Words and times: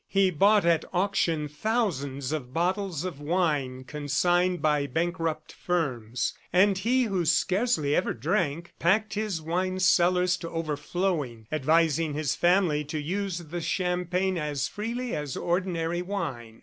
He 0.07 0.31
bought 0.31 0.65
at 0.65 0.83
auction 0.93 1.47
thousands 1.47 2.31
of 2.31 2.51
bottles 2.55 3.05
of 3.05 3.19
wine 3.19 3.83
consigned 3.83 4.59
by 4.59 4.87
bankrupt 4.87 5.53
firms, 5.53 6.33
and 6.51 6.75
he 6.75 7.03
who 7.03 7.23
scarcely 7.23 7.95
ever 7.95 8.11
drank, 8.15 8.73
packed 8.79 9.13
his 9.13 9.43
wine 9.43 9.77
cellars 9.79 10.37
to 10.37 10.49
overflowing, 10.49 11.45
advising 11.51 12.15
his 12.15 12.35
family 12.35 12.83
to 12.85 12.97
use 12.99 13.37
the 13.37 13.61
champagne 13.61 14.39
as 14.39 14.67
freely 14.67 15.15
as 15.15 15.37
ordinary 15.37 16.01
wine. 16.01 16.59